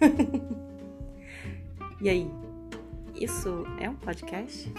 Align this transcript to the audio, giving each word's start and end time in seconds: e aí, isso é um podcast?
e 2.00 2.08
aí, 2.08 2.30
isso 3.14 3.64
é 3.80 3.88
um 3.88 3.94
podcast? 3.94 4.72